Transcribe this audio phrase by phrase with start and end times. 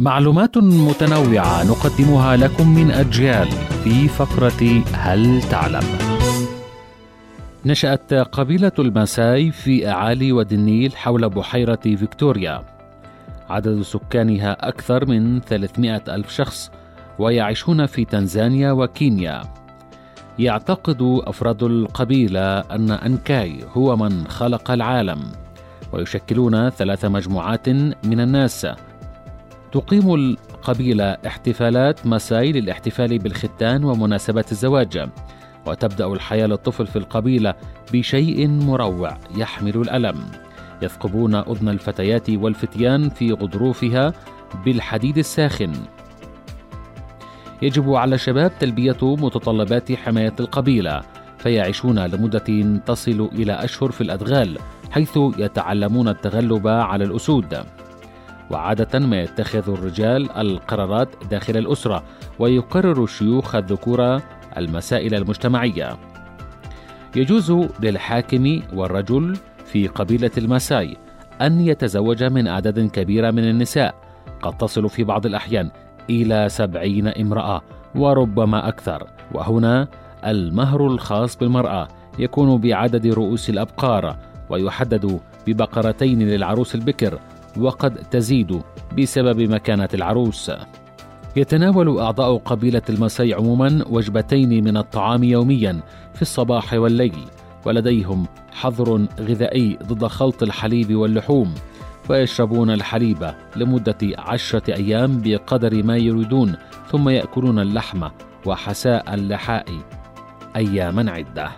[0.00, 3.48] معلومات متنوعة نقدمها لكم من أجيال
[3.84, 5.82] في فقرة هل تعلم؟
[7.66, 12.64] نشأت قبيلة الماساي في أعالي وادي النيل حول بحيرة فيكتوريا
[13.48, 16.70] عدد سكانها أكثر من 300 ألف شخص
[17.18, 19.42] ويعيشون في تنزانيا وكينيا
[20.38, 25.20] يعتقد أفراد القبيلة أن أنكاي هو من خلق العالم
[25.92, 27.68] ويشكلون ثلاث مجموعات
[28.04, 28.66] من الناس
[29.74, 35.08] تقيم القبيلة احتفالات مساي للاحتفال بالختان ومناسبة الزواج
[35.66, 37.54] وتبدأ الحياة للطفل في القبيلة
[37.92, 40.16] بشيء مروع يحمل الألم.
[40.82, 44.12] يثقبون أذن الفتيات والفتيان في غضروفها
[44.64, 45.72] بالحديد الساخن.
[47.62, 51.02] يجب على الشباب تلبية متطلبات حماية القبيلة
[51.38, 54.58] فيعيشون لمدة تصل إلى أشهر في الأدغال
[54.90, 57.64] حيث يتعلمون التغلب على الأسود.
[58.50, 62.02] وعادة ما يتخذ الرجال القرارات داخل الأسرة
[62.38, 64.20] ويقرر الشيوخ الذكور
[64.56, 65.96] المسائل المجتمعية.
[67.16, 70.96] يجوز للحاكم والرجل في قبيلة الماساي
[71.42, 73.94] أن يتزوج من أعداد كبيرة من النساء
[74.42, 75.70] قد تصل في بعض الأحيان
[76.10, 77.62] إلى سبعين امرأة
[77.94, 79.06] وربما أكثر.
[79.32, 79.88] وهنا
[80.24, 84.16] المهر الخاص بالمرأة يكون بعدد رؤوس الأبقار
[84.50, 87.18] ويحدد ببقرتين للعروس البكر
[87.58, 88.62] وقد تزيد
[88.98, 90.50] بسبب مكانة العروس.
[91.36, 95.80] يتناول أعضاء قبيلة المساي عموما وجبتين من الطعام يوميا
[96.14, 97.18] في الصباح والليل
[97.66, 101.54] ولديهم حظر غذائي ضد خلط الحليب واللحوم
[102.10, 106.56] ويشربون الحليب لمدة عشرة أيام بقدر ما يريدون
[106.90, 108.08] ثم يأكلون اللحم
[108.46, 109.64] وحساء اللحاء
[110.56, 111.50] أياما عدة